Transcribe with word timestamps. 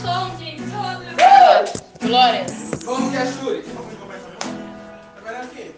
som, 0.00 0.36
gente. 0.38 0.62
Oh, 0.72 2.06
Glória. 2.06 2.46
Como 2.84 3.10
que 3.10 3.16
é, 3.16 3.26
Shuri? 3.26 3.64
Agora 5.18 5.36
é 5.36 5.40
aqui. 5.42 5.74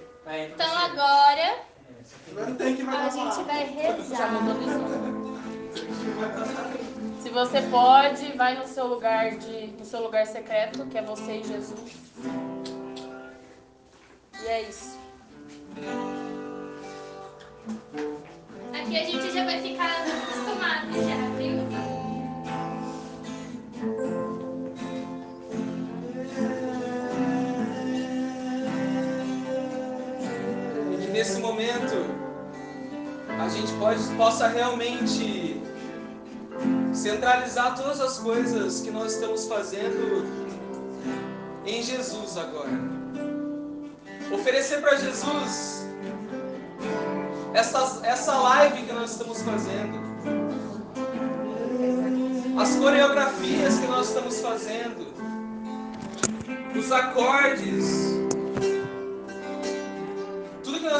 Então 0.55 0.79
agora 0.79 1.57
Agora 2.31 2.55
tem 2.55 2.77
que 2.77 2.83
vai 2.85 2.97
a 2.97 3.09
gente 3.11 3.43
vai 3.45 3.65
rezar. 3.67 4.31
de. 4.55 4.63
Se 7.23 7.29
você 7.31 7.63
pode, 7.63 8.33
vai 8.37 8.57
no 8.59 8.67
seu 8.67 8.87
lugar 8.87 9.31
de, 9.33 9.69
no 9.79 9.85
seu 9.85 10.03
lugar 10.03 10.27
secreto, 10.27 10.85
que 10.87 10.99
é 10.99 11.03
você 11.03 11.39
e 11.39 11.45
Jesus. 11.45 11.97
E 14.43 14.47
é 14.47 14.63
isso. 14.63 14.99
Aqui 18.75 18.97
a 18.97 19.05
gente 19.05 19.31
já 19.33 19.45
vai 19.45 19.61
ficar 19.61 20.03
acostumado 20.03 20.93
já, 20.95 21.17
nesse 31.23 31.41
momento 31.41 31.95
a 33.41 33.49
gente 33.49 33.73
pode, 33.75 34.03
possa 34.17 34.49
realmente 34.49 35.63
centralizar 36.93 37.77
todas 37.77 38.01
as 38.01 38.19
coisas 38.19 38.81
que 38.81 38.91
nós 38.91 39.15
estamos 39.15 39.47
fazendo 39.47 40.27
em 41.65 41.81
Jesus 41.81 42.37
agora. 42.37 42.73
Oferecer 44.33 44.81
para 44.81 44.97
Jesus 44.97 45.87
essa, 47.55 48.01
essa 48.03 48.35
live 48.35 48.83
que 48.83 48.93
nós 48.93 49.13
estamos 49.13 49.43
fazendo, 49.43 50.03
as 52.61 52.75
coreografias 52.75 53.79
que 53.79 53.87
nós 53.87 54.09
estamos 54.09 54.41
fazendo, 54.41 55.07
os 56.77 56.91
acordes, 56.91 58.12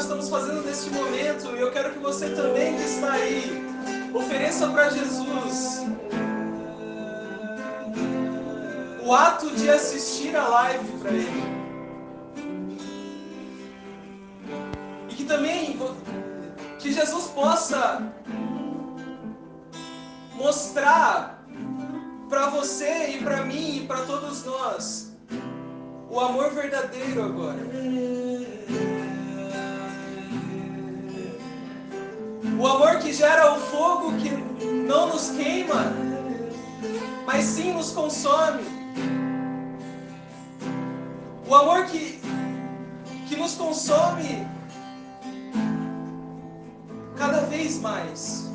estamos 0.03 0.27
fazendo 0.27 0.61
neste 0.63 0.89
momento, 0.89 1.55
e 1.55 1.61
eu 1.61 1.71
quero 1.71 1.93
que 1.93 1.99
você 1.99 2.29
também 2.29 2.75
que 2.75 2.83
está 2.83 3.13
aí, 3.13 3.65
ofereça 4.13 4.67
para 4.67 4.89
Jesus 4.89 5.85
o 9.01 9.13
ato 9.13 9.49
de 9.51 9.69
assistir 9.69 10.35
a 10.35 10.45
live 10.47 10.91
para 10.99 11.11
Ele. 11.11 11.43
E 15.09 15.15
que 15.15 15.23
também 15.23 15.79
que 16.79 16.91
Jesus 16.91 17.27
possa 17.27 18.13
mostrar 20.33 21.45
para 22.27 22.47
você 22.47 23.11
e 23.11 23.23
para 23.23 23.45
mim 23.45 23.77
e 23.77 23.87
para 23.87 24.01
todos 24.01 24.43
nós 24.43 25.13
o 26.09 26.19
amor 26.19 26.51
verdadeiro 26.51 27.23
agora. 27.23 28.22
O 32.63 32.67
amor 32.67 32.99
que 32.99 33.11
gera 33.11 33.51
o 33.51 33.59
fogo 33.59 34.13
que 34.19 34.29
não 34.29 35.07
nos 35.07 35.31
queima, 35.31 35.91
mas 37.25 37.43
sim 37.43 37.73
nos 37.73 37.91
consome. 37.91 38.63
O 41.45 41.53
amor 41.53 41.87
que, 41.87 42.21
que 43.27 43.35
nos 43.35 43.55
consome 43.55 44.47
cada 47.17 47.41
vez 47.47 47.81
mais. 47.81 48.49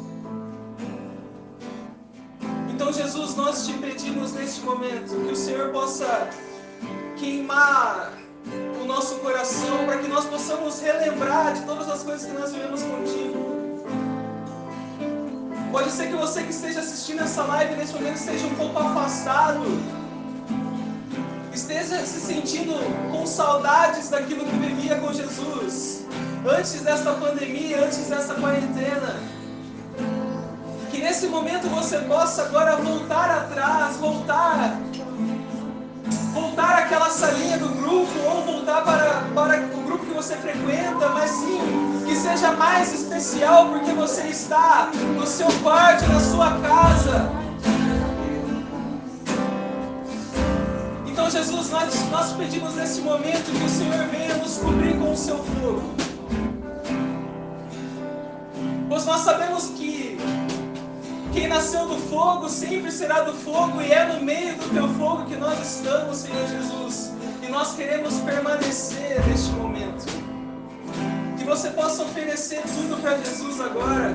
Então, 2.71 2.91
Jesus, 2.91 3.37
nós 3.37 3.67
te 3.67 3.75
pedimos 3.75 4.33
neste 4.33 4.63
momento 4.63 5.23
que 5.27 5.33
o 5.33 5.37
Senhor 5.37 5.71
possa 5.71 6.31
queimar 7.19 8.15
o 8.83 8.87
nosso 8.87 9.17
coração 9.17 9.85
para 9.85 9.99
que 9.99 10.09
nós 10.09 10.25
possamos 10.25 10.81
relembrar 10.81 11.53
de 11.53 11.61
todas 11.67 11.91
as 11.91 12.03
coisas 12.03 12.25
que 12.25 12.33
nós 12.33 12.53
vivemos 12.53 12.83
contigo. 12.85 13.68
Pode 15.71 15.91
ser 15.91 16.09
que 16.09 16.17
você 16.17 16.43
que 16.43 16.51
esteja 16.51 16.81
assistindo 16.81 17.23
essa 17.23 17.43
live 17.43 17.77
nesse 17.77 17.93
momento 17.93 18.17
esteja 18.17 18.47
um 18.47 18.55
pouco 18.55 18.79
afastado, 18.79 19.61
esteja 21.53 22.05
se 22.07 22.21
sentindo 22.21 22.73
com 23.13 23.27
saudades 23.27 24.09
daquilo 24.09 24.47
que 24.47 24.57
vivia 24.57 24.97
com 24.97 25.13
Jesus, 25.13 26.07
antes 26.49 26.81
desta 26.81 27.13
pandemia, 27.13 27.85
antes 27.85 28.07
dessa 28.07 28.35
quarentena. 28.35 29.15
Que 30.91 30.99
nesse 31.03 31.27
momento 31.27 31.69
você 31.69 31.99
possa 31.99 32.45
agora 32.45 32.77
voltar 32.77 33.31
atrás, 33.31 33.97
voltar 33.97 34.79
voltar 36.33 36.79
àquela 36.79 37.11
salinha 37.11 37.59
do 37.59 37.69
grupo 37.69 38.19
ou 38.27 38.43
voltar 38.45 38.83
para, 38.85 39.23
para 39.35 39.61
o 39.65 39.83
grupo 39.83 40.07
que 40.07 40.15
você 40.15 40.37
frequenta, 40.37 41.09
mas 41.09 41.31
sim 41.31 41.98
que 42.09 42.17
seja 42.17 42.53
mais 42.53 42.95
especial 42.95 43.69
porque 43.69 43.93
você 43.93 44.23
está 44.29 44.91
no 45.15 45.27
seu 45.27 45.49
quarto, 45.63 46.07
na 46.07 46.21
sua 46.21 46.59
casa. 46.61 47.31
Então, 51.07 51.31
Jesus, 51.31 51.69
nós, 51.69 52.11
nós 52.11 52.33
pedimos 52.33 52.75
nesse 52.77 53.03
momento 53.03 53.53
que 53.53 53.63
o 53.63 53.69
Senhor 53.69 54.07
venha 54.07 54.37
nos 54.37 54.57
cobrir 54.57 54.99
com 54.99 55.13
o 55.13 55.17
seu 55.17 55.37
fogo. 55.37 55.83
Pois 58.89 59.05
nós 59.05 59.21
sabemos 59.21 59.67
que 59.77 60.19
quem 61.35 61.47
nasceu 61.47 61.87
do 61.87 61.99
fogo 62.09 62.49
sempre 62.49 62.91
será 62.91 63.21
do 63.21 63.35
fogo, 63.35 63.83
e 63.83 63.93
é 63.93 64.07
no 64.07 64.25
meio 64.25 64.55
do 64.55 64.73
teu 64.73 64.89
fogo 64.95 65.27
que 65.27 65.37
nós 65.37 65.61
estamos, 65.61 66.17
Senhor 66.17 66.49
Jesus. 66.49 67.13
E 67.47 67.51
nós 67.51 67.75
queremos 67.75 68.15
permanecer 68.21 69.23
neste 69.27 69.51
momento. 69.51 70.18
Você 71.49 71.71
possa 71.71 72.03
oferecer 72.03 72.61
tudo 72.61 73.01
para 73.01 73.17
Jesus 73.17 73.59
agora. 73.59 74.15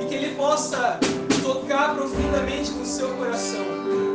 E 0.00 0.06
que 0.06 0.14
Ele 0.14 0.36
possa 0.36 1.00
tocar 1.42 1.96
profundamente 1.96 2.70
no 2.70 2.86
seu 2.86 3.08
coração. 3.16 4.13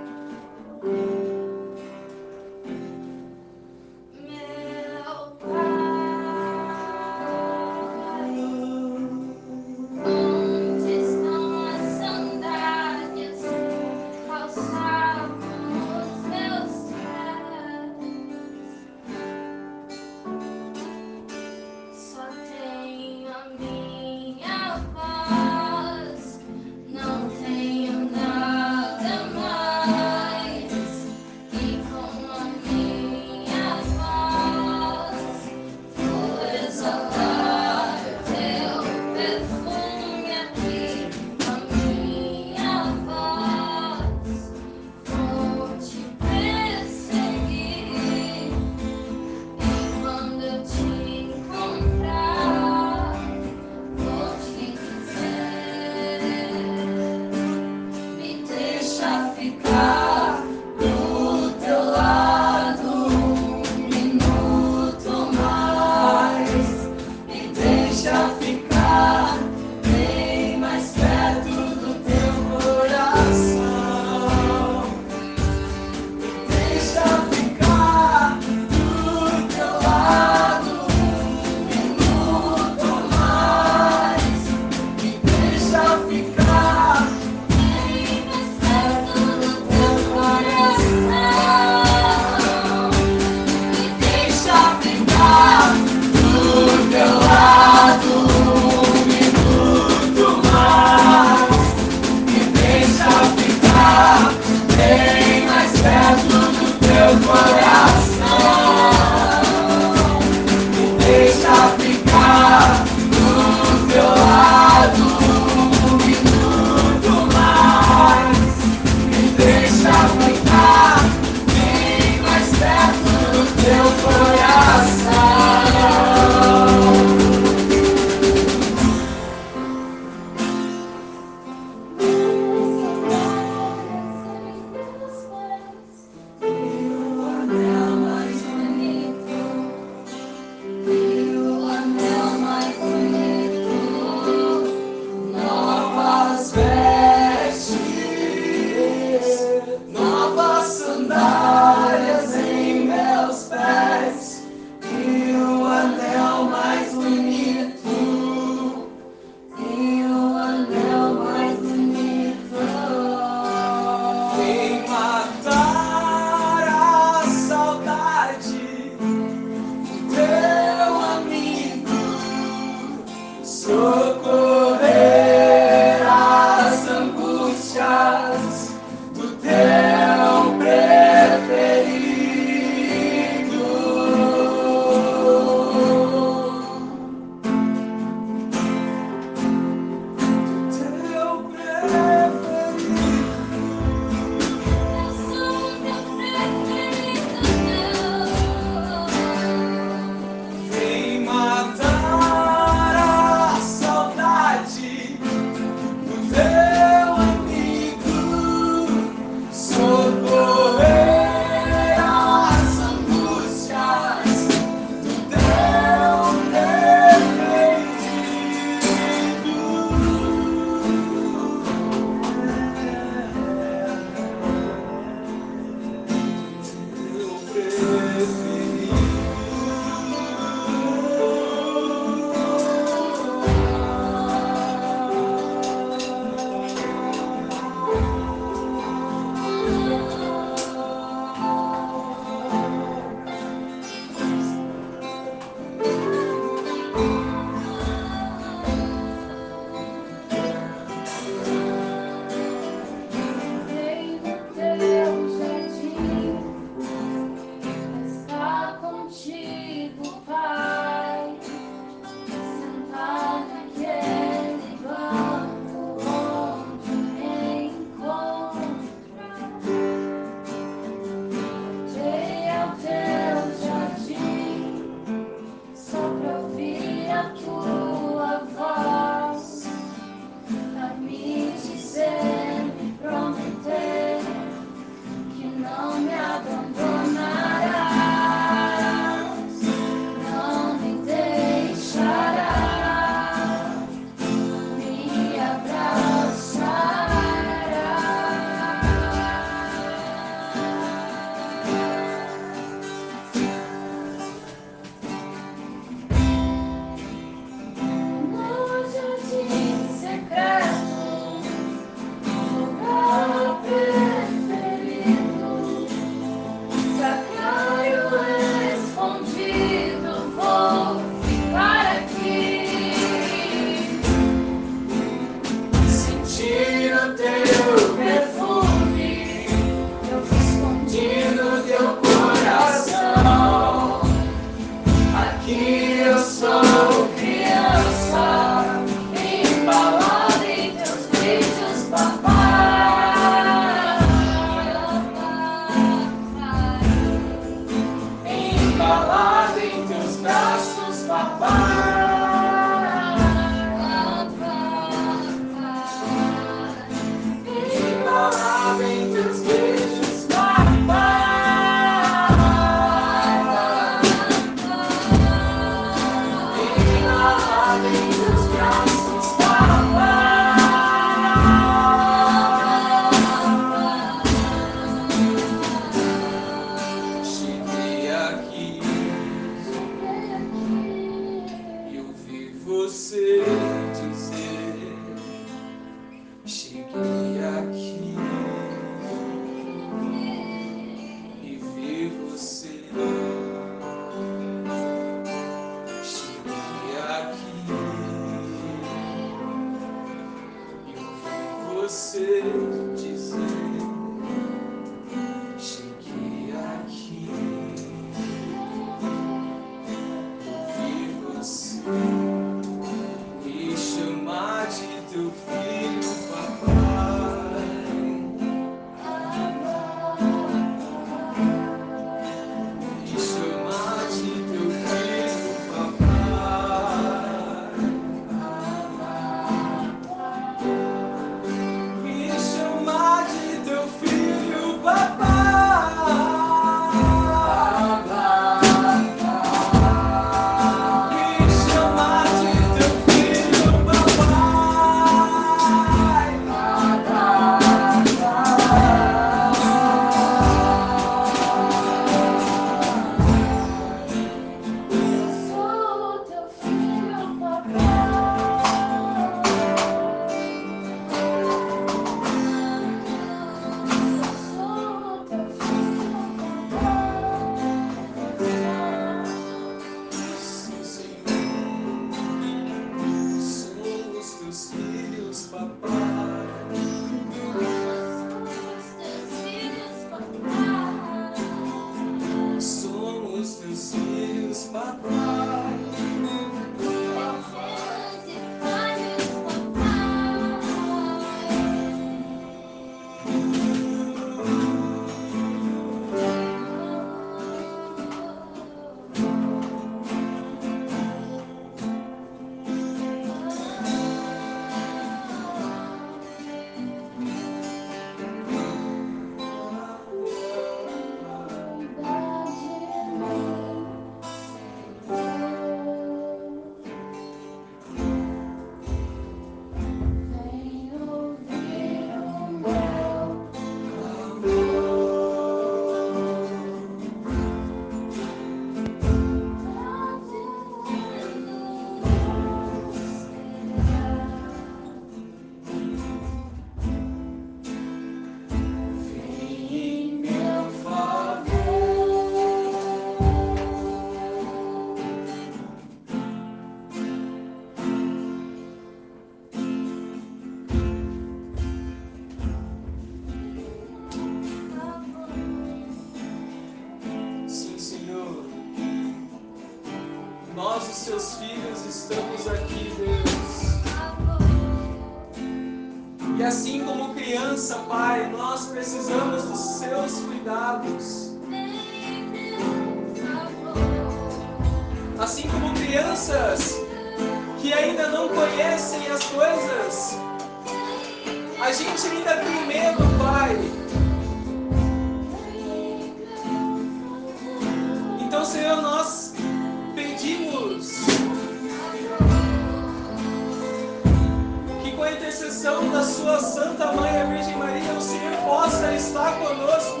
intercessão 595.38 595.88
da 595.90 596.02
sua 596.02 596.40
Santa 596.40 596.92
Mãe, 596.92 597.16
a 597.20 597.24
Virgem 597.26 597.56
Maria, 597.56 597.92
o 597.92 598.00
Senhor 598.00 598.36
possa 598.38 598.92
estar 598.92 599.38
conosco. 599.38 600.00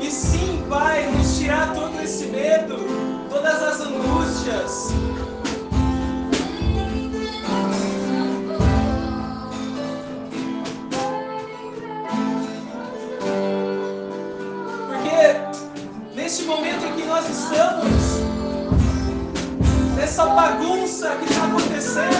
E 0.00 0.08
sim, 0.08 0.64
Pai, 0.68 1.10
nos 1.10 1.36
tirar 1.36 1.74
todo 1.74 2.00
esse 2.00 2.26
medo, 2.26 2.76
todas 3.28 3.60
as 3.60 3.80
angústias. 3.80 4.92
Porque 14.86 16.14
neste 16.14 16.44
momento 16.44 16.86
em 16.86 16.92
que 16.92 17.04
nós 17.04 17.28
estamos, 17.28 18.20
nessa 19.96 20.24
bagunça 20.24 21.16
que 21.16 21.24
está 21.24 21.46
acontecendo, 21.46 22.17